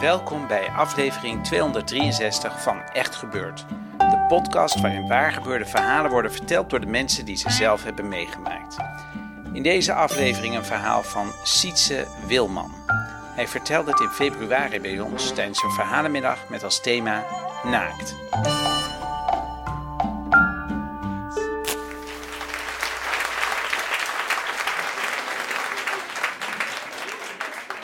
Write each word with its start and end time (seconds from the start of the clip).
Welkom 0.00 0.46
bij 0.48 0.68
aflevering 0.76 1.44
263 1.44 2.62
van 2.62 2.82
Echt 2.92 3.14
Gebeurd. 3.14 3.64
De 3.98 4.24
podcast 4.28 4.80
waarin 4.80 5.08
waargebeurde 5.08 5.64
verhalen 5.64 6.10
worden 6.10 6.32
verteld 6.32 6.70
door 6.70 6.80
de 6.80 6.86
mensen 6.86 7.24
die 7.24 7.36
ze 7.36 7.50
zelf 7.50 7.84
hebben 7.84 8.08
meegemaakt. 8.08 8.76
In 9.52 9.62
deze 9.62 9.92
aflevering 9.92 10.56
een 10.56 10.64
verhaal 10.64 11.02
van 11.02 11.32
Sietse 11.42 12.06
Wilman. 12.26 12.74
Hij 13.34 13.48
vertelde 13.48 13.90
het 13.90 14.00
in 14.00 14.08
februari 14.08 14.80
bij 14.80 15.00
ons 15.00 15.32
tijdens 15.32 15.62
een 15.62 15.70
verhalenmiddag 15.70 16.48
met 16.48 16.64
als 16.64 16.80
thema 16.80 17.24
Naakt. 17.64 18.14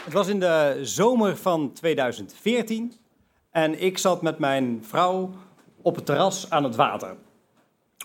Het 0.07 0.15
was 0.15 0.29
in 0.29 0.41
de 0.41 0.79
zomer 0.83 1.37
van 1.37 1.73
2014 1.73 2.93
en 3.51 3.83
ik 3.83 3.99
zat 3.99 4.23
met 4.23 4.39
mijn 4.39 4.85
vrouw 4.85 5.31
op 5.83 5.97
het 5.97 6.07
terras 6.07 6.51
aan 6.51 6.65
het 6.65 6.77
water. 6.77 7.17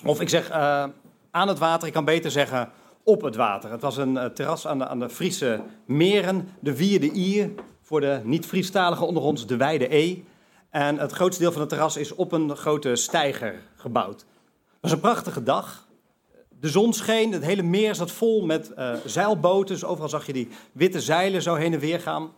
Of 0.06 0.22
ik 0.22 0.30
zeg 0.30 0.50
uh, 0.50 0.86
aan 1.32 1.48
het 1.48 1.60
water, 1.60 1.88
ik 1.88 1.94
kan 1.94 2.06
beter 2.06 2.32
zeggen 2.32 2.70
op 3.04 3.22
het 3.22 3.36
water. 3.36 3.72
Het 3.72 3.82
was 3.82 3.98
een 3.98 4.16
uh, 4.16 4.26
terras 4.26 4.68
aan 4.68 4.78
de, 4.78 4.88
aan 4.88 5.00
de 5.00 5.10
Friese 5.10 5.64
meren, 5.86 6.50
de 6.60 6.76
Vierde 6.76 7.12
Ier, 7.12 7.50
voor 7.82 8.02
de 8.02 8.22
niet-Friestaligen 8.24 9.08
onder 9.08 9.24
ons, 9.24 9.48
de 9.48 9.58
Wijde 9.58 9.96
E. 9.96 10.18
En 10.70 10.98
het 10.98 11.12
grootste 11.12 11.42
deel 11.42 11.52
van 11.52 11.62
het 11.62 11.70
terras 11.70 11.98
is 11.98 12.16
op 12.16 12.32
een 12.32 12.56
grote 12.56 12.96
steiger 12.96 13.62
gebouwd. 13.76 14.20
Het 14.20 14.82
was 14.82 14.92
een 14.92 15.00
prachtige 15.00 15.44
dag. 15.44 15.88
De 16.62 16.70
zon 16.70 16.94
scheen, 16.94 17.32
het 17.32 17.44
hele 17.44 17.62
meer 17.62 17.96
zat 17.96 18.12
vol 18.12 18.46
met 18.46 18.72
uh, 18.78 18.94
zeilboten. 19.06 19.76
Dus 19.76 19.84
overal 19.84 20.10
zag 20.10 20.26
je 20.26 20.34
die 20.34 20.50
witte 20.72 21.02
zeilen 21.02 21.42
zo 21.42 21.56
heen 21.56 21.74
en 21.74 21.80
weer 21.80 22.00
gaan. 22.00 22.32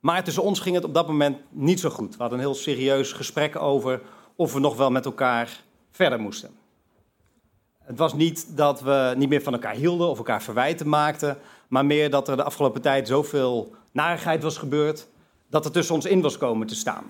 Maar 0.00 0.24
tussen 0.24 0.42
ons 0.42 0.60
ging 0.60 0.74
het 0.74 0.84
op 0.84 0.94
dat 0.94 1.06
moment 1.06 1.38
niet 1.50 1.80
zo 1.80 1.90
goed. 1.90 2.10
We 2.10 2.20
hadden 2.20 2.38
een 2.38 2.44
heel 2.44 2.54
serieus 2.54 3.12
gesprek 3.12 3.56
over 3.56 4.00
of 4.36 4.52
we 4.52 4.60
nog 4.60 4.76
wel 4.76 4.90
met 4.90 5.04
elkaar 5.04 5.62
verder 5.90 6.20
moesten. 6.20 6.50
Het 7.78 7.98
was 7.98 8.14
niet 8.14 8.56
dat 8.56 8.80
we 8.80 9.14
niet 9.16 9.28
meer 9.28 9.42
van 9.42 9.52
elkaar 9.52 9.74
hielden 9.74 10.08
of 10.08 10.18
elkaar 10.18 10.42
verwijten 10.42 10.88
maakten, 10.88 11.38
maar 11.68 11.86
meer 11.86 12.10
dat 12.10 12.28
er 12.28 12.36
de 12.36 12.44
afgelopen 12.44 12.82
tijd 12.82 13.08
zoveel 13.08 13.74
narigheid 13.92 14.42
was 14.42 14.56
gebeurd 14.56 15.08
dat 15.48 15.64
er 15.64 15.70
tussen 15.70 15.94
ons 15.94 16.04
in 16.04 16.20
was 16.20 16.38
komen 16.38 16.66
te 16.66 16.74
staan. 16.74 17.04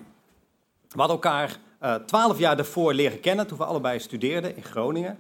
We 0.89 0.99
hadden 1.01 1.17
elkaar 1.17 1.59
uh, 1.83 1.95
twaalf 1.95 2.39
jaar 2.39 2.57
daarvoor 2.57 2.95
leren 2.95 3.21
kennen 3.21 3.47
toen 3.47 3.59
we 3.59 3.65
allebei 3.65 4.01
studeerden 4.01 4.57
in 4.57 4.63
Groningen 4.63 5.19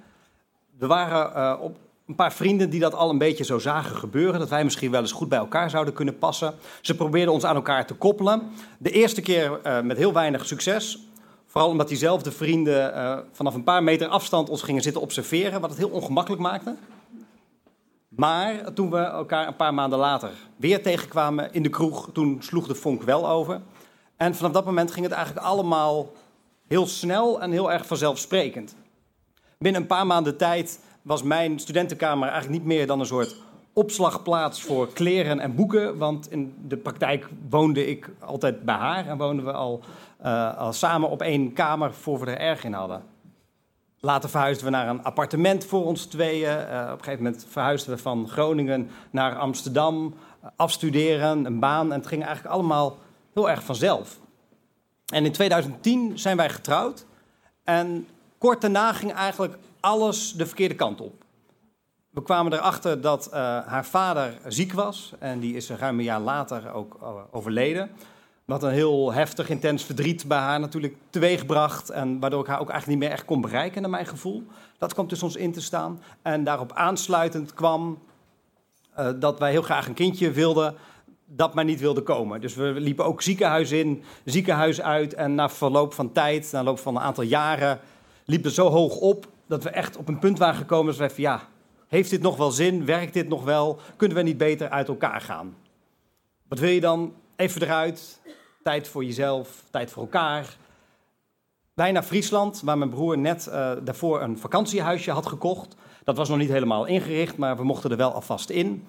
er 0.79 0.87
waren 0.87 1.33
uh, 1.37 1.63
op 1.63 1.77
een 2.07 2.15
paar 2.15 2.33
vrienden 2.33 2.71
die 2.71 2.81
dat 2.81 2.95
al 2.95 3.11
een 3.11 3.19
beetje 3.19 3.45
zo 3.45 3.59
zagen 3.59 3.97
gebeuren. 3.97 4.41
Dat 4.41 4.49
wij 4.49 4.65
misschien 4.65 4.91
wel 4.91 5.01
eens 5.01 5.13
goed 5.13 5.29
bij 5.29 5.39
elkaar 5.39 5.71
zouden 5.71 5.95
kunnen 5.95 6.19
passen. 6.19 6.55
Ze 6.81 6.97
probeerden 6.97 7.35
ons 7.35 7.45
aan 7.45 7.55
elkaar 7.55 7.87
te 7.87 7.95
koppelen. 7.95 8.43
De 8.79 8.91
eerste 8.91 9.21
keer 9.21 9.61
uh, 9.67 9.81
met 9.81 9.97
heel 9.97 10.13
weinig 10.13 10.47
succes. 10.47 10.99
Vooral 11.47 11.71
omdat 11.71 11.89
diezelfde 11.89 12.33
vrienden 12.33 12.95
uh, 12.95 13.19
vanaf 13.33 13.55
een 13.55 13.65
paar 13.65 13.83
meter 13.83 14.09
afstand 14.09 14.51
ons 14.51 14.63
gingen 14.63 14.83
zitten 14.83 15.03
observeren. 15.03 15.61
Wat 15.61 15.71
het 15.71 15.79
heel 15.79 15.89
ongemakkelijk 15.89 16.43
maakte. 16.43 16.75
Maar 18.09 18.73
toen 18.73 18.91
we 18.91 18.99
elkaar 18.99 19.47
een 19.47 19.57
paar 19.57 19.75
maanden 19.75 19.99
later 19.99 20.31
weer 20.57 20.83
tegenkwamen 20.83 21.53
in 21.53 21.63
de 21.63 21.69
kroeg, 21.69 22.09
toen 22.13 22.37
sloeg 22.41 22.67
de 22.67 22.75
vonk 22.75 23.03
wel 23.03 23.29
over. 23.29 23.61
En 24.17 24.35
vanaf 24.35 24.53
dat 24.53 24.65
moment 24.65 24.91
ging 24.91 25.05
het 25.05 25.15
eigenlijk 25.15 25.47
allemaal 25.47 26.13
heel 26.67 26.87
snel 26.87 27.41
en 27.41 27.51
heel 27.51 27.73
erg 27.73 27.87
vanzelfsprekend. 27.87 28.75
Binnen 29.65 29.83
een 29.83 29.89
paar 29.89 30.07
maanden 30.07 30.37
tijd 30.37 30.81
was 31.03 31.23
mijn 31.23 31.59
studentenkamer 31.59 32.29
eigenlijk 32.29 32.59
niet 32.59 32.73
meer 32.73 32.87
dan 32.87 33.01
een 33.01 33.07
soort 33.07 33.37
opslagplaats 33.73 34.63
voor 34.63 34.93
kleren 34.93 35.41
en 35.41 35.55
boeken. 35.55 35.99
Want 35.99 36.31
in 36.31 36.55
de 36.69 36.77
praktijk 36.77 37.29
woonde 37.51 37.87
ik 37.87 38.11
altijd 38.19 38.65
bij 38.65 38.75
haar 38.75 39.07
en 39.07 39.17
woonden 39.17 39.45
we 39.45 39.53
al, 39.53 39.81
uh, 40.25 40.59
al 40.59 40.73
samen 40.73 41.11
op 41.11 41.23
één 41.23 41.53
kamer 41.53 41.95
voor 41.95 42.21
we 42.21 42.27
er 42.27 42.39
erg 42.39 42.65
in 42.65 42.73
hadden. 42.73 43.03
Later 44.01 44.31
verhuisden 44.31 44.65
we 44.65 44.71
naar 44.71 44.89
een 44.89 45.05
appartement 45.05 45.65
voor 45.65 45.85
ons 45.85 46.07
tweeën. 46.07 46.59
Uh, 46.59 46.83
op 46.93 46.99
een 46.99 47.05
gegeven 47.05 47.25
moment 47.25 47.47
verhuisden 47.49 47.95
we 47.95 48.03
van 48.03 48.29
Groningen 48.29 48.91
naar 49.11 49.39
Amsterdam, 49.39 50.05
uh, 50.05 50.51
afstuderen, 50.57 51.45
een 51.45 51.61
baan. 51.61 51.93
En 51.93 51.99
het 51.99 52.09
ging 52.09 52.25
eigenlijk 52.25 52.55
allemaal 52.55 52.97
heel 53.35 53.51
erg 53.51 53.63
vanzelf. 53.63 54.19
En 55.13 55.25
in 55.25 55.33
2010 55.33 56.19
zijn 56.19 56.37
wij 56.37 56.51
getrouwd. 56.51 57.07
En 57.65 58.07
Kort 58.45 58.61
daarna 58.61 58.93
ging 58.93 59.13
eigenlijk 59.13 59.57
alles 59.81 60.33
de 60.33 60.47
verkeerde 60.47 60.75
kant 60.75 61.01
op. 61.01 61.25
We 62.11 62.23
kwamen 62.23 62.53
erachter 62.53 63.01
dat 63.01 63.27
uh, 63.27 63.33
haar 63.67 63.85
vader 63.85 64.39
ziek 64.47 64.73
was 64.73 65.13
en 65.19 65.41
die 65.41 65.55
is 65.57 65.71
ruim 65.71 65.99
een 65.99 66.05
jaar 66.05 66.21
later 66.21 66.73
ook 66.73 66.99
uh, 67.03 67.09
overleden. 67.31 67.91
Wat 68.45 68.63
een 68.63 68.71
heel 68.71 69.13
heftig, 69.13 69.49
intens 69.49 69.85
verdriet 69.85 70.29
bij 70.29 70.39
haar 70.39 70.61
natuurlijk 70.61 70.97
teweegbracht. 71.11 71.91
En 71.91 72.21
waardoor 72.21 72.41
ik 72.41 72.47
haar 72.47 72.61
ook 72.61 72.71
eigenlijk 72.71 73.01
niet 73.01 73.09
meer 73.09 73.19
echt 73.19 73.27
kon 73.27 73.41
bereiken, 73.41 73.83
naar 73.83 73.91
mijn 73.91 74.07
gevoel. 74.07 74.43
Dat 74.79 74.93
kwam 74.93 75.09
tussen 75.09 75.27
ons 75.27 75.37
in 75.37 75.53
te 75.53 75.63
staan. 75.63 76.03
En 76.23 76.45
daarop 76.45 76.73
aansluitend 76.73 77.55
kwam 77.55 77.99
uh, 78.99 79.09
dat 79.17 79.39
wij 79.39 79.51
heel 79.51 79.63
graag 79.63 79.87
een 79.87 79.95
kindje 79.95 80.31
wilden, 80.31 80.75
dat 81.27 81.55
maar 81.55 81.65
niet 81.65 81.81
wilde 81.81 82.03
komen. 82.03 82.41
Dus 82.41 82.55
we 82.55 82.73
liepen 82.77 83.05
ook 83.05 83.23
ziekenhuis 83.23 83.71
in, 83.71 84.03
ziekenhuis 84.25 84.81
uit. 84.81 85.15
En 85.15 85.35
na 85.35 85.49
verloop 85.49 85.95
van 85.95 86.13
tijd, 86.13 86.43
na 86.53 86.59
verloop 86.59 86.79
van 86.79 86.97
een 86.97 87.03
aantal 87.03 87.25
jaren, 87.25 87.81
liep 88.25 88.45
er 88.45 88.51
zo 88.51 88.69
hoog 88.69 88.97
op 88.97 89.29
dat 89.47 89.63
we 89.63 89.71
echt 89.71 89.97
op 89.97 90.09
een 90.09 90.19
punt 90.19 90.39
waren 90.39 90.55
gekomen 90.55 90.87
dat 90.87 91.09
we 91.09 91.15
van 91.15 91.23
ja, 91.23 91.49
heeft 91.89 92.11
dit 92.11 92.23
nog 92.23 92.37
wel 92.37 92.51
zin? 92.51 92.85
Werkt 92.85 93.13
dit 93.13 93.29
nog 93.29 93.45
wel? 93.45 93.79
Kunnen 93.97 94.17
we 94.17 94.23
niet 94.23 94.39
beter 94.39 94.69
uit 94.69 94.89
elkaar 94.89 95.21
gaan? 95.21 95.57
Wat 96.49 96.59
wil 96.59 96.71
je 96.71 96.81
dan? 96.81 97.15
Even 97.37 97.63
eruit. 97.63 98.21
Tijd 98.63 98.89
voor 98.89 99.05
jezelf, 99.05 99.65
tijd 99.71 99.91
voor 99.91 100.03
elkaar. 100.03 100.57
Wij 101.75 101.93
naar 101.93 102.03
Friesland, 102.03 102.61
waar 102.65 102.79
mijn 102.79 102.91
broer 102.91 103.19
net 103.19 103.47
uh, 103.49 103.73
daarvoor 103.83 104.23
een 104.23 104.39
vakantiehuisje 104.39 105.11
had 105.11 105.27
gekocht. 105.27 105.77
Dat 106.05 106.17
was 106.17 106.29
nog 106.29 106.39
niet 106.39 106.49
helemaal 106.49 106.85
ingericht, 106.85 107.37
maar 107.37 107.57
we 107.57 107.65
mochten 107.65 107.91
er 107.91 107.97
wel 107.97 108.13
alvast 108.13 108.51
in. 108.51 108.87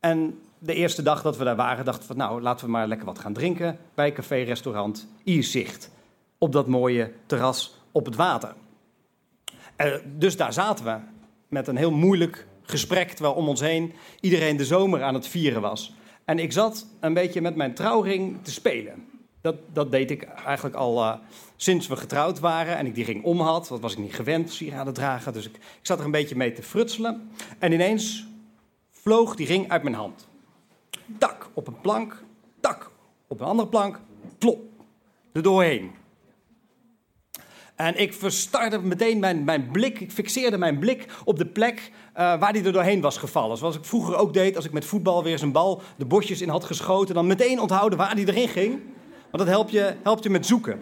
En 0.00 0.40
de 0.58 0.74
eerste 0.74 1.02
dag 1.02 1.22
dat 1.22 1.36
we 1.36 1.44
daar 1.44 1.56
waren, 1.56 1.84
dachten 1.84 2.08
we, 2.08 2.14
nou, 2.14 2.42
laten 2.42 2.66
we 2.66 2.72
maar 2.72 2.86
lekker 2.86 3.06
wat 3.06 3.18
gaan 3.18 3.32
drinken 3.32 3.78
bij 3.94 4.12
café-restaurant 4.12 5.08
Ierzicht. 5.24 5.90
Op 6.38 6.52
dat 6.52 6.66
mooie 6.66 7.12
terras 7.26 7.78
op 7.92 8.04
het 8.04 8.16
water. 8.16 8.54
Uh, 9.84 9.94
dus 10.04 10.36
daar 10.36 10.52
zaten 10.52 10.84
we 10.84 10.98
met 11.48 11.68
een 11.68 11.76
heel 11.76 11.90
moeilijk 11.90 12.46
gesprek, 12.62 13.10
terwijl 13.10 13.34
om 13.34 13.48
ons 13.48 13.60
heen 13.60 13.92
iedereen 14.20 14.56
de 14.56 14.64
zomer 14.64 15.02
aan 15.02 15.14
het 15.14 15.28
vieren 15.28 15.60
was. 15.60 15.94
En 16.24 16.38
ik 16.38 16.52
zat 16.52 16.86
een 17.00 17.14
beetje 17.14 17.40
met 17.40 17.56
mijn 17.56 17.74
trouwring 17.74 18.36
te 18.42 18.50
spelen. 18.50 19.06
Dat, 19.40 19.56
dat 19.72 19.90
deed 19.90 20.10
ik 20.10 20.22
eigenlijk 20.22 20.76
al 20.76 20.98
uh, 20.98 21.14
sinds 21.56 21.86
we 21.86 21.96
getrouwd 21.96 22.40
waren 22.40 22.76
en 22.76 22.86
ik 22.86 22.94
die 22.94 23.04
ring 23.04 23.24
om 23.24 23.40
had. 23.40 23.68
Dat 23.68 23.80
was 23.80 23.92
ik 23.92 23.98
niet 23.98 24.14
gewend, 24.14 24.52
sieraden 24.52 24.94
dragen. 24.94 25.32
Dus 25.32 25.46
ik, 25.46 25.56
ik 25.56 25.62
zat 25.82 25.98
er 25.98 26.04
een 26.04 26.10
beetje 26.10 26.36
mee 26.36 26.52
te 26.52 26.62
frutselen. 26.62 27.30
En 27.58 27.72
ineens 27.72 28.26
vloog 28.90 29.36
die 29.36 29.46
ring 29.46 29.70
uit 29.70 29.82
mijn 29.82 29.94
hand. 29.94 30.28
Tak 31.18 31.48
op 31.54 31.66
een 31.66 31.80
plank, 31.80 32.22
tak 32.60 32.90
op 33.26 33.40
een 33.40 33.46
andere 33.46 33.68
plank, 33.68 34.00
plop, 34.38 34.60
er 35.32 35.42
doorheen. 35.42 35.90
En 37.82 38.00
ik 38.00 38.12
verstarde 38.12 38.78
meteen 38.78 39.18
mijn, 39.18 39.44
mijn 39.44 39.70
blik, 39.70 40.00
ik 40.00 40.12
fixeerde 40.12 40.58
mijn 40.58 40.78
blik 40.78 41.06
op 41.24 41.38
de 41.38 41.46
plek 41.46 41.90
uh, 41.90 42.16
waar 42.16 42.52
hij 42.52 42.64
er 42.64 42.72
doorheen 42.72 43.00
was 43.00 43.16
gevallen. 43.16 43.56
Zoals 43.56 43.76
ik 43.76 43.84
vroeger 43.84 44.16
ook 44.16 44.34
deed 44.34 44.56
als 44.56 44.64
ik 44.64 44.72
met 44.72 44.84
voetbal 44.84 45.22
weer 45.22 45.38
zijn 45.38 45.52
bal 45.52 45.82
de 45.96 46.04
bosjes 46.04 46.40
in 46.40 46.48
had 46.48 46.64
geschoten. 46.64 47.14
Dan 47.14 47.26
meteen 47.26 47.60
onthouden 47.60 47.98
waar 47.98 48.12
hij 48.12 48.24
erin 48.24 48.48
ging. 48.48 48.80
Want 49.30 49.44
dat 49.44 49.46
helpt 49.46 49.70
je, 49.70 49.94
helpt 50.02 50.22
je 50.22 50.30
met 50.30 50.46
zoeken. 50.46 50.80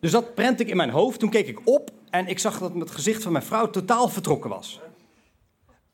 Dus 0.00 0.10
dat 0.10 0.34
prent 0.34 0.60
ik 0.60 0.68
in 0.68 0.76
mijn 0.76 0.90
hoofd. 0.90 1.18
Toen 1.18 1.30
keek 1.30 1.48
ik 1.48 1.60
op 1.64 1.90
en 2.10 2.26
ik 2.26 2.38
zag 2.38 2.58
dat 2.58 2.74
het 2.74 2.90
gezicht 2.90 3.22
van 3.22 3.32
mijn 3.32 3.44
vrouw 3.44 3.70
totaal 3.70 4.08
vertrokken 4.08 4.50
was. 4.50 4.80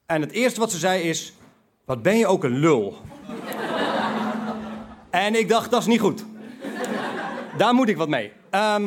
En 0.07 0.21
het 0.21 0.33
eerste 0.33 0.61
wat 0.61 0.71
ze 0.71 0.79
zei 0.79 1.03
is: 1.03 1.33
Wat 1.85 2.03
ben 2.03 2.17
je 2.17 2.27
ook 2.27 2.45
een 2.45 2.59
lul? 2.59 2.97
En 5.11 5.35
ik 5.35 5.49
dacht, 5.49 5.71
dat 5.71 5.81
is 5.81 5.87
niet 5.87 6.01
goed. 6.01 6.25
Daar 7.57 7.75
moet 7.75 7.89
ik 7.89 7.97
wat 7.97 8.09
mee. 8.09 8.33
Ehm, 8.51 8.85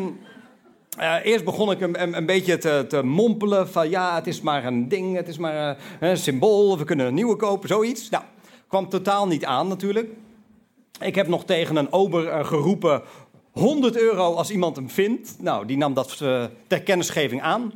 eh, 0.98 1.16
eerst 1.24 1.44
begon 1.46 1.72
ik 1.72 1.82
een, 1.82 2.02
een, 2.02 2.18
een 2.18 2.26
beetje 2.26 2.58
te, 2.58 2.86
te, 2.88 3.04
mompelen 3.04 3.70
van 3.70 3.90
ja, 3.90 4.16
het 4.16 4.28
is 4.28 4.42
maar 4.42 4.66
een 4.66 4.88
ding, 4.88 5.16
het 5.16 5.28
is 5.28 5.38
maar 5.38 5.78
uh, 6.02 6.10
een 6.10 6.18
symbool, 6.18 6.78
we 6.78 6.84
kunnen 6.84 7.06
een 7.06 7.14
nieuwe 7.14 7.36
kopen, 7.36 7.70
zoiets. 7.70 8.10
Nou, 8.10 8.24
kwam 8.68 8.90
totaal 8.90 9.28
niet 9.28 9.46
aan 9.46 9.68
natuurlijk. 9.68 10.10
Ik 11.00 11.16
heb 11.16 11.28
nog 11.28 11.46
tegen 11.46 11.76
een 11.76 11.92
ober 11.92 12.26
uh, 12.26 12.46
geroepen, 12.46 13.02
100 13.52 13.98
euro 13.98 14.34
als 14.34 14.52
iemand 14.52 14.76
hem 14.76 14.90
vindt. 14.90 15.36
Nou, 15.40 15.66
die 15.66 15.78
nam 15.78 15.94
dat 15.94 16.18
ter 16.68 16.82
kennisgeving 16.84 17.42
aan. 17.42 17.74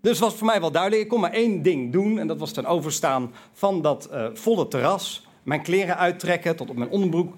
Dus 0.00 0.18
was 0.18 0.34
voor 0.34 0.46
mij 0.46 0.60
wel 0.60 0.70
duidelijk, 0.70 1.02
ik 1.02 1.08
kon 1.08 1.20
maar 1.20 1.32
één 1.32 1.62
ding 1.62 1.92
doen 1.92 2.18
en 2.18 2.26
dat 2.26 2.38
was 2.38 2.52
ten 2.52 2.66
overstaan 2.66 3.32
van 3.52 3.82
dat 3.82 4.08
volle 4.34 4.68
terras. 4.68 5.26
Mijn 5.42 5.62
kleren 5.62 5.98
uittrekken 5.98 6.56
tot 6.56 6.70
op 6.70 6.76
mijn 6.76 6.90
onderbroek, 6.90 7.34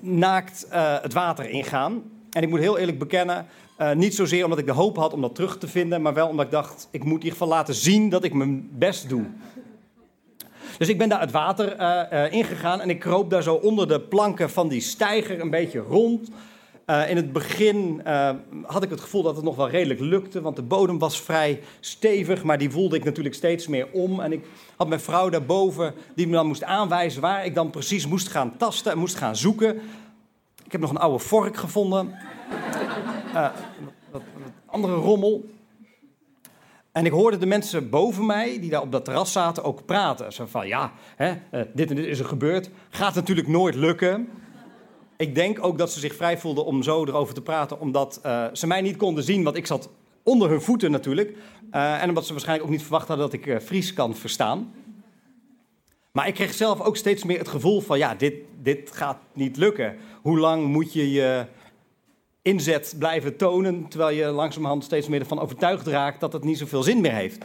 naakt 0.00 0.66
het 1.02 1.12
water 1.12 1.50
ingaan. 1.50 2.02
En 2.32 2.42
ik 2.42 2.48
moet 2.48 2.60
heel 2.60 2.78
eerlijk 2.78 2.98
bekennen, 2.98 3.46
uh, 3.78 3.92
niet 3.92 4.14
zozeer 4.14 4.44
omdat 4.44 4.58
ik 4.58 4.66
de 4.66 4.72
hoop 4.72 4.96
had 4.96 5.12
om 5.12 5.20
dat 5.20 5.34
terug 5.34 5.58
te 5.58 5.68
vinden, 5.68 6.02
maar 6.02 6.14
wel 6.14 6.28
omdat 6.28 6.44
ik 6.44 6.50
dacht, 6.50 6.88
ik 6.90 7.04
moet 7.04 7.18
in 7.18 7.24
ieder 7.24 7.32
geval 7.32 7.48
laten 7.48 7.74
zien 7.74 8.08
dat 8.08 8.24
ik 8.24 8.34
mijn 8.34 8.68
best 8.72 9.08
doe. 9.08 9.24
Dus 10.78 10.88
ik 10.88 10.98
ben 10.98 11.08
daar 11.08 11.20
het 11.20 11.30
water 11.30 11.80
uh, 11.80 12.02
uh, 12.12 12.32
ingegaan 12.32 12.80
en 12.80 12.90
ik 12.90 12.98
kroop 12.98 13.30
daar 13.30 13.42
zo 13.42 13.54
onder 13.54 13.88
de 13.88 14.00
planken 14.00 14.50
van 14.50 14.68
die 14.68 14.80
steiger 14.80 15.40
een 15.40 15.50
beetje 15.50 15.78
rond. 15.78 16.30
in 17.08 17.16
het 17.16 17.32
begin 17.32 18.02
had 18.62 18.82
ik 18.82 18.90
het 18.90 19.00
gevoel 19.00 19.22
dat 19.22 19.36
het 19.36 19.44
nog 19.44 19.56
wel 19.56 19.68
redelijk 19.68 20.00
lukte, 20.00 20.40
want 20.40 20.56
de 20.56 20.62
bodem 20.62 20.98
was 20.98 21.20
vrij 21.20 21.60
stevig, 21.80 22.42
maar 22.42 22.58
die 22.58 22.70
voelde 22.70 22.96
ik 22.96 23.04
natuurlijk 23.04 23.34
steeds 23.34 23.66
meer 23.66 23.88
om. 23.92 24.20
En 24.20 24.32
ik 24.32 24.44
had 24.76 24.88
mijn 24.88 25.00
vrouw 25.00 25.28
daarboven 25.28 25.94
die 26.14 26.26
me 26.26 26.32
dan 26.32 26.46
moest 26.46 26.64
aanwijzen 26.64 27.20
waar 27.20 27.44
ik 27.44 27.54
dan 27.54 27.70
precies 27.70 28.06
moest 28.06 28.28
gaan 28.28 28.56
tasten 28.56 28.92
en 28.92 28.98
moest 28.98 29.16
gaan 29.16 29.36
zoeken. 29.36 29.80
Ik 30.72 30.80
heb 30.80 30.86
nog 30.90 30.96
een 30.96 31.06
oude 31.06 31.24
vork 31.24 31.56
gevonden. 31.56 32.14
Uh, 33.34 33.48
wat, 34.10 34.22
wat, 34.32 34.52
andere 34.66 34.94
rommel. 34.94 35.44
En 36.92 37.06
ik 37.06 37.12
hoorde 37.12 37.38
de 37.38 37.46
mensen 37.46 37.90
boven 37.90 38.26
mij, 38.26 38.60
die 38.60 38.70
daar 38.70 38.80
op 38.80 38.92
dat 38.92 39.04
terras 39.04 39.32
zaten, 39.32 39.64
ook 39.64 39.84
praten. 39.84 40.32
Zo 40.32 40.46
van, 40.46 40.66
ja, 40.66 40.92
hè, 41.16 41.30
uh, 41.30 41.60
dit 41.74 41.90
en 41.90 41.96
dit 41.96 42.04
is 42.04 42.18
er 42.18 42.24
gebeurd. 42.24 42.70
Gaat 42.90 43.14
natuurlijk 43.14 43.48
nooit 43.48 43.74
lukken. 43.74 44.28
Ik 45.16 45.34
denk 45.34 45.64
ook 45.64 45.78
dat 45.78 45.92
ze 45.92 46.00
zich 46.00 46.14
vrij 46.14 46.38
voelden 46.38 46.64
om 46.64 46.82
zo 46.82 47.04
erover 47.04 47.34
te 47.34 47.42
praten, 47.42 47.80
omdat 47.80 48.20
uh, 48.26 48.44
ze 48.52 48.66
mij 48.66 48.80
niet 48.80 48.96
konden 48.96 49.24
zien, 49.24 49.42
want 49.42 49.56
ik 49.56 49.66
zat 49.66 49.90
onder 50.22 50.48
hun 50.48 50.62
voeten 50.62 50.90
natuurlijk. 50.90 51.36
en 51.70 52.08
omdat 52.08 52.26
ze 52.26 52.32
waarschijnlijk 52.32 52.68
ook 52.68 52.74
niet 52.74 52.82
verwacht 52.82 53.08
hadden 53.08 53.30
dat 53.30 53.40
ik 53.40 53.62
Fries 53.62 53.92
kan 53.92 54.16
verstaan. 54.16 54.72
Maar 56.12 56.26
ik 56.28 56.34
kreeg 56.34 56.54
zelf 56.54 56.80
ook 56.80 56.96
steeds 56.96 57.24
meer 57.24 57.38
het 57.38 57.48
gevoel 57.48 57.80
van, 57.80 57.98
ja, 57.98 58.14
dit, 58.14 58.34
dit 58.62 58.90
gaat 58.92 59.18
niet 59.32 59.56
lukken. 59.56 59.96
Hoe 60.22 60.38
lang 60.38 60.66
moet 60.66 60.92
je 60.92 61.10
je 61.10 61.46
inzet 62.42 62.94
blijven 62.98 63.36
tonen, 63.36 63.88
terwijl 63.88 64.16
je 64.16 64.24
langzamerhand 64.26 64.84
steeds 64.84 65.08
meer 65.08 65.20
ervan 65.20 65.40
overtuigd 65.40 65.86
raakt 65.86 66.20
dat 66.20 66.32
het 66.32 66.44
niet 66.44 66.58
zoveel 66.58 66.82
zin 66.82 67.00
meer 67.00 67.14
heeft? 67.14 67.44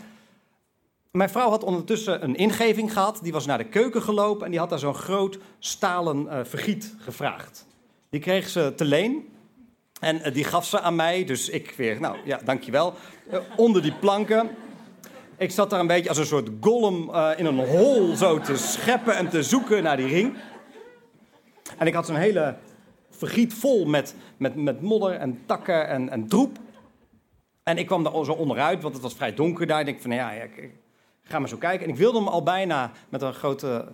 Mijn 1.11 1.29
vrouw 1.29 1.49
had 1.49 1.63
ondertussen 1.63 2.23
een 2.23 2.35
ingeving 2.35 2.93
gehad, 2.93 3.19
die 3.23 3.31
was 3.31 3.45
naar 3.45 3.57
de 3.57 3.69
keuken 3.69 4.01
gelopen 4.01 4.45
en 4.45 4.51
die 4.51 4.59
had 4.59 4.69
daar 4.69 4.79
zo'n 4.79 4.93
groot 4.93 5.37
stalen 5.59 6.25
uh, 6.25 6.39
vergiet 6.43 6.95
gevraagd. 6.97 7.65
Die 8.09 8.19
kreeg 8.19 8.49
ze 8.49 8.73
te 8.75 8.85
leen 8.85 9.29
en 9.99 10.15
uh, 10.15 10.33
die 10.33 10.43
gaf 10.43 10.65
ze 10.65 10.79
aan 10.79 10.95
mij, 10.95 11.23
dus 11.23 11.49
ik 11.49 11.73
weer, 11.77 11.99
nou 11.99 12.17
ja, 12.25 12.39
dankjewel, 12.45 12.93
uh, 13.31 13.39
onder 13.55 13.81
die 13.81 13.93
planken. 13.93 14.49
Ik 15.37 15.51
zat 15.51 15.69
daar 15.69 15.79
een 15.79 15.87
beetje 15.87 16.09
als 16.09 16.17
een 16.17 16.25
soort 16.25 16.49
golem 16.61 17.09
uh, 17.09 17.31
in 17.35 17.45
een 17.45 17.59
hol 17.59 18.15
zo 18.15 18.39
te 18.39 18.57
scheppen 18.57 19.15
en 19.15 19.29
te 19.29 19.43
zoeken 19.43 19.83
naar 19.83 19.97
die 19.97 20.07
ring. 20.07 20.37
En 21.77 21.87
ik 21.87 21.93
had 21.93 22.05
zo'n 22.05 22.15
hele 22.15 22.55
vergiet 23.09 23.53
vol 23.53 23.85
met, 23.85 24.15
met, 24.37 24.55
met 24.55 24.81
modder 24.81 25.11
en 25.11 25.39
takken 25.45 25.87
en, 25.87 26.09
en 26.09 26.27
troep. 26.27 26.57
En 27.63 27.77
ik 27.77 27.85
kwam 27.85 28.03
daar 28.03 28.25
zo 28.25 28.31
onderuit, 28.31 28.81
want 28.81 28.93
het 28.93 29.03
was 29.03 29.13
vrij 29.13 29.33
donker 29.33 29.67
daar. 29.67 29.79
En 29.79 29.87
ik 29.87 30.01
van, 30.01 30.11
ja, 30.11 30.31
ik, 30.31 30.71
ga 31.23 31.39
maar 31.39 31.49
zo 31.49 31.57
kijken. 31.57 31.85
En 31.85 31.91
ik 31.91 31.97
wilde 31.97 32.17
hem 32.17 32.27
al 32.27 32.43
bijna 32.43 32.91
met 33.09 33.21
een 33.21 33.33
grote 33.33 33.87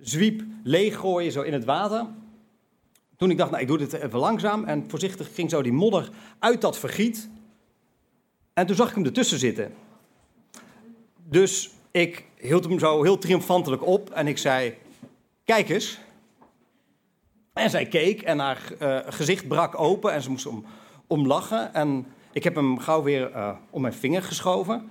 zwiep 0.00 0.42
leeggooien, 0.62 1.32
zo 1.32 1.42
in 1.42 1.52
het 1.52 1.64
water. 1.64 2.06
Toen 3.16 3.30
ik 3.30 3.38
dacht, 3.38 3.50
nou, 3.50 3.62
ik 3.62 3.68
doe 3.68 3.78
dit 3.78 3.92
even 3.92 4.18
langzaam. 4.18 4.64
En 4.64 4.84
voorzichtig 4.88 5.34
ging 5.34 5.50
zo 5.50 5.62
die 5.62 5.72
modder 5.72 6.10
uit 6.38 6.60
dat 6.60 6.78
vergiet. 6.78 7.28
En 8.52 8.66
toen 8.66 8.76
zag 8.76 8.88
ik 8.88 8.94
hem 8.94 9.04
ertussen 9.04 9.38
zitten. 9.38 9.72
Dus 11.30 11.70
ik 11.90 12.24
hield 12.36 12.64
hem 12.64 12.78
zo 12.78 13.02
heel 13.02 13.18
triomfantelijk 13.18 13.86
op 13.86 14.10
en 14.10 14.26
ik 14.26 14.38
zei: 14.38 14.74
Kijk 15.44 15.68
eens. 15.68 15.98
En 17.52 17.70
zij 17.70 17.86
keek 17.86 18.22
en 18.22 18.38
haar 18.38 18.72
uh, 18.82 18.98
gezicht 19.06 19.48
brak 19.48 19.80
open 19.80 20.12
en 20.12 20.22
ze 20.22 20.30
moest 20.30 20.46
om, 20.46 20.64
om 21.06 21.26
lachen. 21.26 21.74
En 21.74 22.06
ik 22.32 22.44
heb 22.44 22.54
hem 22.54 22.78
gauw 22.78 23.02
weer 23.02 23.30
uh, 23.30 23.50
om 23.70 23.80
mijn 23.80 23.94
vinger 23.94 24.22
geschoven. 24.22 24.90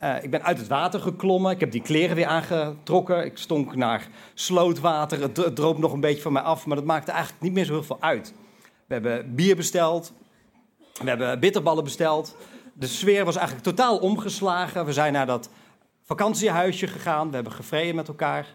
Uh, 0.00 0.22
ik 0.22 0.30
ben 0.30 0.44
uit 0.44 0.58
het 0.58 0.68
water 0.68 1.00
geklommen. 1.00 1.52
Ik 1.52 1.60
heb 1.60 1.72
die 1.72 1.82
kleren 1.82 2.16
weer 2.16 2.26
aangetrokken. 2.26 3.24
Ik 3.24 3.38
stonk 3.38 3.76
naar 3.76 4.08
slootwater. 4.34 5.20
Het, 5.20 5.36
het 5.36 5.56
droop 5.56 5.78
nog 5.78 5.92
een 5.92 6.00
beetje 6.00 6.22
van 6.22 6.32
mij 6.32 6.42
af, 6.42 6.66
maar 6.66 6.76
dat 6.76 6.84
maakte 6.86 7.10
eigenlijk 7.10 7.42
niet 7.42 7.52
meer 7.52 7.64
zo 7.64 7.72
heel 7.72 7.82
veel 7.82 8.00
uit. 8.00 8.34
We 8.86 8.94
hebben 8.94 9.34
bier 9.34 9.56
besteld. 9.56 10.12
We 11.02 11.08
hebben 11.08 11.40
bitterballen 11.40 11.84
besteld. 11.84 12.36
De 12.72 12.86
sfeer 12.86 13.24
was 13.24 13.36
eigenlijk 13.36 13.66
totaal 13.66 13.98
omgeslagen. 13.98 14.84
We 14.84 14.92
zijn 14.92 15.12
naar 15.12 15.26
dat 15.26 15.50
vakantiehuisje 16.08 16.86
gegaan. 16.86 17.28
We 17.28 17.34
hebben 17.34 17.52
gevreden 17.52 17.94
met 17.94 18.08
elkaar. 18.08 18.46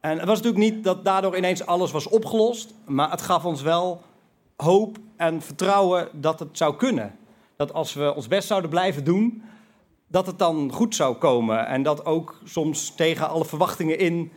En 0.00 0.18
het 0.18 0.26
was 0.26 0.40
natuurlijk 0.40 0.72
niet 0.72 0.84
dat 0.84 1.04
daardoor 1.04 1.36
ineens 1.36 1.66
alles 1.66 1.90
was 1.90 2.08
opgelost. 2.08 2.74
Maar 2.86 3.10
het 3.10 3.22
gaf 3.22 3.44
ons 3.44 3.62
wel 3.62 4.02
hoop 4.56 4.98
en 5.16 5.42
vertrouwen 5.42 6.08
dat 6.12 6.38
het 6.38 6.56
zou 6.56 6.76
kunnen. 6.76 7.14
Dat 7.56 7.72
als 7.72 7.94
we 7.94 8.14
ons 8.14 8.28
best 8.28 8.48
zouden 8.48 8.70
blijven 8.70 9.04
doen, 9.04 9.42
dat 10.06 10.26
het 10.26 10.38
dan 10.38 10.72
goed 10.72 10.94
zou 10.94 11.16
komen. 11.16 11.66
En 11.66 11.82
dat 11.82 12.04
ook 12.04 12.40
soms 12.44 12.94
tegen 12.94 13.28
alle 13.28 13.44
verwachtingen 13.44 13.98
in 13.98 14.32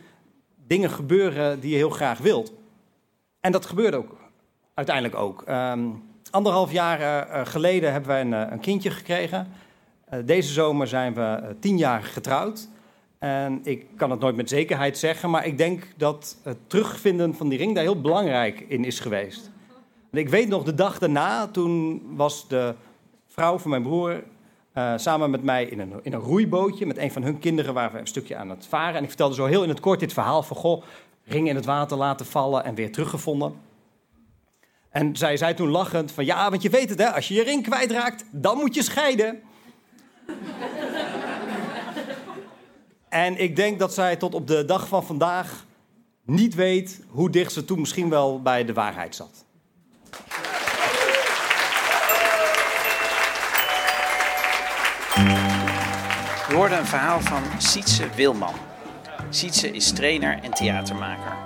dingen 0.66 0.90
gebeuren 0.90 1.60
die 1.60 1.70
je 1.70 1.76
heel 1.76 1.90
graag 1.90 2.18
wilt. 2.18 2.52
En 3.40 3.52
dat 3.52 3.66
gebeurde 3.66 3.96
ook 3.96 4.16
uiteindelijk 4.74 5.16
ook. 5.16 5.44
Um, 5.48 6.02
anderhalf 6.30 6.72
jaar 6.72 7.00
uh, 7.00 7.46
geleden 7.46 7.92
hebben 7.92 8.10
wij 8.10 8.20
een, 8.20 8.52
een 8.52 8.60
kindje 8.60 8.90
gekregen. 8.90 9.52
Uh, 10.14 10.20
deze 10.24 10.52
zomer 10.52 10.86
zijn 10.86 11.14
we 11.14 11.20
uh, 11.42 11.48
tien 11.60 11.78
jaar 11.78 12.02
getrouwd. 12.02 12.68
En 13.18 13.60
ik 13.62 13.86
kan 13.96 14.10
het 14.10 14.20
nooit 14.20 14.36
met 14.36 14.48
zekerheid 14.48 14.98
zeggen, 14.98 15.30
maar 15.30 15.46
ik 15.46 15.58
denk 15.58 15.86
dat 15.96 16.36
het 16.42 16.56
terugvinden 16.66 17.34
van 17.34 17.48
die 17.48 17.58
ring 17.58 17.74
daar 17.74 17.82
heel 17.82 18.00
belangrijk 18.00 18.60
in 18.68 18.84
is 18.84 19.00
geweest. 19.00 19.50
Ik 20.12 20.28
weet 20.28 20.48
nog 20.48 20.62
de 20.62 20.74
dag 20.74 20.98
daarna, 20.98 21.46
toen 21.46 22.02
was 22.16 22.48
de 22.48 22.74
vrouw 23.26 23.58
van 23.58 23.70
mijn 23.70 23.82
broer 23.82 24.22
uh, 24.74 24.92
samen 24.96 25.30
met 25.30 25.42
mij 25.42 25.64
in 25.64 25.80
een, 25.80 25.92
in 26.02 26.12
een 26.12 26.20
roeibootje. 26.20 26.86
Met 26.86 26.98
een 26.98 27.12
van 27.12 27.22
hun 27.22 27.38
kinderen 27.38 27.74
waren 27.74 27.92
we 27.92 27.98
een 27.98 28.06
stukje 28.06 28.36
aan 28.36 28.50
het 28.50 28.66
varen. 28.66 28.96
En 28.96 29.02
ik 29.02 29.08
vertelde 29.08 29.34
zo 29.34 29.46
heel 29.46 29.62
in 29.62 29.68
het 29.68 29.80
kort 29.80 30.00
dit 30.00 30.12
verhaal 30.12 30.42
van, 30.42 30.56
goh, 30.56 30.82
ring 31.24 31.48
in 31.48 31.54
het 31.54 31.64
water 31.64 31.96
laten 31.96 32.26
vallen 32.26 32.64
en 32.64 32.74
weer 32.74 32.92
teruggevonden. 32.92 33.54
En 34.90 35.16
zij 35.16 35.36
zei 35.36 35.54
toen 35.54 35.68
lachend 35.68 36.12
van, 36.12 36.24
ja, 36.24 36.50
want 36.50 36.62
je 36.62 36.70
weet 36.70 36.88
het 36.88 36.98
hè, 36.98 37.12
als 37.12 37.28
je 37.28 37.34
je 37.34 37.42
ring 37.42 37.62
kwijtraakt, 37.62 38.24
dan 38.30 38.58
moet 38.58 38.74
je 38.74 38.82
scheiden. 38.82 39.42
En 43.08 43.40
ik 43.40 43.56
denk 43.56 43.78
dat 43.78 43.94
zij 43.94 44.16
tot 44.16 44.34
op 44.34 44.46
de 44.46 44.64
dag 44.64 44.88
van 44.88 45.04
vandaag 45.04 45.64
niet 46.24 46.54
weet 46.54 47.00
hoe 47.08 47.30
dicht 47.30 47.52
ze 47.52 47.64
toen 47.64 47.80
misschien 47.80 48.08
wel 48.08 48.42
bij 48.42 48.64
de 48.64 48.72
waarheid 48.72 49.14
zat. 49.14 49.44
We 56.48 56.54
hoorden 56.54 56.78
een 56.78 56.86
verhaal 56.86 57.20
van 57.20 57.42
Sietse 57.58 58.08
Wilman. 58.16 58.54
Sietse 59.30 59.70
is 59.70 59.92
trainer 59.92 60.38
en 60.42 60.50
theatermaker. 60.50 61.36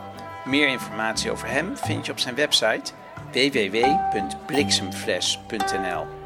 Meer 0.44 0.68
informatie 0.68 1.30
over 1.30 1.48
hem 1.48 1.76
vind 1.76 2.06
je 2.06 2.12
op 2.12 2.18
zijn 2.18 2.34
website 2.34 2.92
www.bliksemfles.nl. 3.32 6.17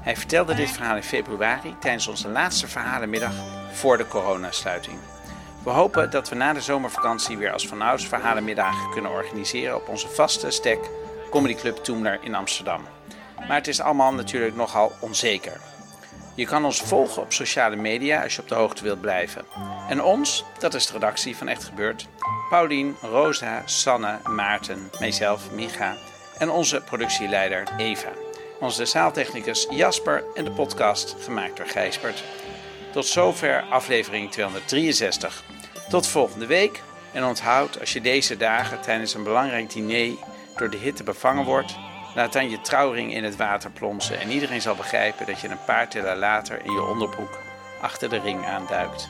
Hij 0.00 0.16
vertelde 0.16 0.54
dit 0.54 0.70
verhaal 0.70 0.96
in 0.96 1.02
februari 1.02 1.76
tijdens 1.80 2.06
onze 2.06 2.28
laatste 2.28 2.68
verhalenmiddag 2.68 3.32
voor 3.72 3.98
de 3.98 4.08
coronasluiting. 4.08 4.98
We 5.64 5.70
hopen 5.70 6.10
dat 6.10 6.28
we 6.28 6.34
na 6.34 6.52
de 6.52 6.60
zomervakantie 6.60 7.38
weer 7.38 7.52
als 7.52 7.66
vanouds 7.66 8.06
verhalenmiddagen 8.06 8.90
kunnen 8.90 9.10
organiseren 9.10 9.76
op 9.76 9.88
onze 9.88 10.08
vaste 10.08 10.50
stek 10.50 10.78
Comedy 11.30 11.54
Club 11.54 11.76
Toemler 11.76 12.18
in 12.22 12.34
Amsterdam. 12.34 12.86
Maar 13.46 13.56
het 13.56 13.68
is 13.68 13.80
allemaal 13.80 14.12
natuurlijk 14.12 14.56
nogal 14.56 14.92
onzeker. 15.00 15.60
Je 16.34 16.46
kan 16.46 16.64
ons 16.64 16.80
volgen 16.80 17.22
op 17.22 17.32
sociale 17.32 17.76
media 17.76 18.22
als 18.22 18.34
je 18.34 18.42
op 18.42 18.48
de 18.48 18.54
hoogte 18.54 18.82
wilt 18.82 19.00
blijven. 19.00 19.44
En 19.88 20.02
ons, 20.02 20.44
dat 20.58 20.74
is 20.74 20.86
de 20.86 20.92
redactie 20.92 21.36
van 21.36 21.48
Echt 21.48 21.64
Gebeurd. 21.64 22.08
Paulien, 22.50 22.96
Rosa, 23.00 23.62
Sanne, 23.64 24.18
Maarten, 24.28 24.90
mijzelf, 25.00 25.50
Micha 25.50 25.96
en 26.38 26.50
onze 26.50 26.80
productieleider 26.80 27.68
Eva. 27.76 28.08
Onze 28.60 28.84
zaaltechnicus 28.84 29.66
Jasper 29.70 30.24
en 30.34 30.44
de 30.44 30.50
podcast 30.50 31.16
gemaakt 31.20 31.56
door 31.56 31.66
Gijsbert. 31.66 32.24
Tot 32.92 33.06
zover 33.06 33.62
aflevering 33.70 34.30
263. 34.30 35.42
Tot 35.88 36.06
volgende 36.06 36.46
week 36.46 36.82
En 37.12 37.24
onthoud, 37.24 37.80
als 37.80 37.92
je 37.92 38.00
deze 38.00 38.36
dagen 38.36 38.80
tijdens 38.80 39.14
een 39.14 39.22
belangrijk 39.22 39.72
diner 39.72 40.16
door 40.56 40.70
de 40.70 40.76
hitte 40.76 41.02
bevangen 41.02 41.44
wordt, 41.44 41.76
laat 42.14 42.32
dan 42.32 42.50
je 42.50 42.60
trouwring 42.60 43.14
in 43.14 43.24
het 43.24 43.36
water 43.36 43.70
plonsen 43.70 44.20
en 44.20 44.30
iedereen 44.30 44.60
zal 44.60 44.74
begrijpen 44.74 45.26
dat 45.26 45.40
je 45.40 45.48
een 45.48 45.64
paar 45.64 45.88
tellen 45.88 46.18
later 46.18 46.64
in 46.64 46.72
je 46.72 46.82
onderbroek 46.82 47.38
achter 47.80 48.08
de 48.08 48.20
ring 48.20 48.46
aanduikt. 48.46 49.08